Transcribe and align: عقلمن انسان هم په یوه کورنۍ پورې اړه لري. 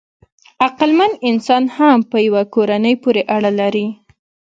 عقلمن 0.65 1.11
انسان 1.29 1.63
هم 1.77 1.97
په 2.11 2.17
یوه 2.27 2.43
کورنۍ 2.53 2.95
پورې 3.03 3.21
اړه 3.35 3.51
لري. 3.59 3.87